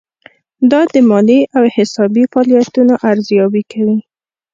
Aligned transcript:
دا 0.71 0.81
د 0.93 0.95
مالي 1.09 1.39
او 1.57 1.63
حسابي 1.75 2.23
فعالیتونو 2.31 2.93
ارزیابي 3.11 3.63
کوي. 3.71 3.97